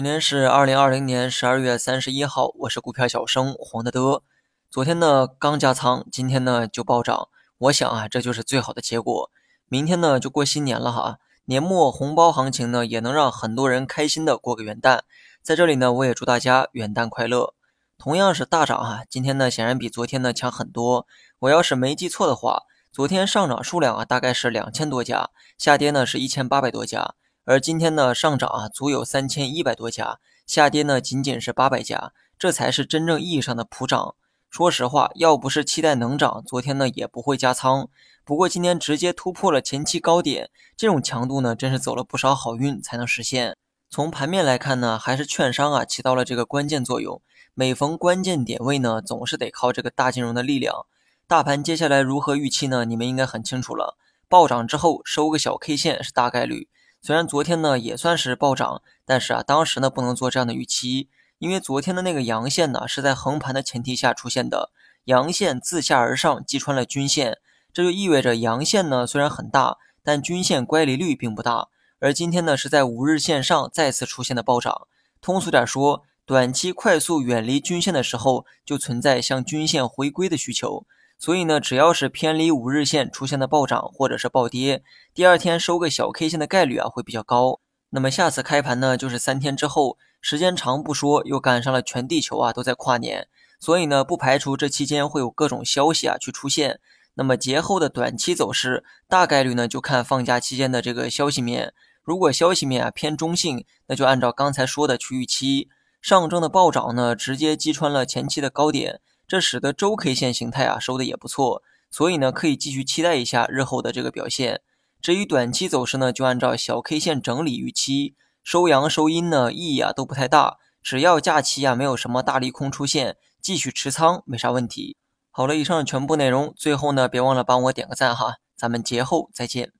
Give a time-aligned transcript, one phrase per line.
[0.00, 4.22] 今天是二零二零年十二月三十一号，我是股票小生黄德德。
[4.70, 7.28] 昨天呢刚加仓，今天呢就暴涨，
[7.58, 9.30] 我想啊这就是最好的结果。
[9.68, 15.00] 明天呢就过新年了哈，年末红包行情呢也能让很多人开心的过个元旦。
[15.42, 17.52] 在这里呢我也祝大家元旦快乐。
[17.98, 21.06] 同样是大涨啊，今天呢显然比昨天呢强很多。
[21.40, 27.16] 我要是没记错的话，昨天上涨数量啊大概是两千多家，下跌呢是一千八百多家。
[27.50, 34.14] 而今天呢，上涨啊，足有三千一百多家，下跌呢，仅仅是八百家，这才是真正意义上的普涨。
[34.48, 37.88] 说实话，要不是期待能涨，昨天呢也不会加仓。
[38.24, 43.56] 不过今天直接突破了前期高点，这种强度呢，真是走了不少好运才能实现。
[43.88, 47.20] 从盘面来看呢，还是券商啊起到了这个关键作用。
[47.54, 50.86] 每逢关键点位呢，总是得靠这个大金融的力量。
[51.26, 52.84] 大盘接下来如何预期呢？
[52.84, 53.96] 你们应该很清楚了。
[54.28, 56.68] 暴涨之后收个小 K 线是大概率。
[57.02, 64.70] 虽然昨天呢也算是暴涨，但是啊，当时呢不能做这样的预期，因为昨天的那个阳线呢是在横盘的前提下出现的，
[65.04, 67.38] 阳线自下而上击穿了均线，
[67.72, 71.68] 这就意味着阳线呢虽然很大，但均线乖离率并不大。
[72.00, 74.86] 而今天呢是在五日线上再次出现的暴涨，
[75.22, 80.86] 通俗点说，短期快速远离均线的时候，就存在向均线回归的需求。
[81.20, 84.82] 所以呢，只要是偏离五日线出现的暴涨或者是暴跌，
[85.12, 87.60] 第二天收个小 K 线的概率啊会比较高。
[87.90, 96.80] 那么下次开盘呢，就是三天之后，时间长不说，又赶上了全地球啊都在跨年，所以呢，不排除这期间会有各种消息啊去出现。
[97.14, 101.74] 那么节后的短期走势，大概率呢就看放假期间的这个消息面。
[102.02, 105.68] 如果消息面啊偏中性，那就按照刚才说的去预期。
[106.00, 109.02] 上证的暴涨呢，直接击穿了前期的高点。
[109.30, 114.60] 这使得周 K 线形态啊收的也不错，所以呢可以继续期待一下日后的这个表现。
[115.00, 124.96] 至于短期走势呢，就按照小 K 线整理预期，收阳收阴呢意义啊都不太大，只要假期啊没有什么大利空出现，继续持仓没啥问题。
[125.30, 129.70] 好了，以上全部内容，最后呢别忘了帮我点个赞哈，咱们节后再见。